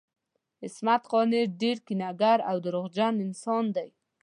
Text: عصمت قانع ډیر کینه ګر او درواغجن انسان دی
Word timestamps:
عصمت 0.65 1.01
قانع 1.11 1.41
ډیر 1.61 1.77
کینه 1.85 2.09
ګر 2.21 2.39
او 2.49 2.55
درواغجن 2.65 3.15
انسان 3.25 3.65
دی 3.75 3.89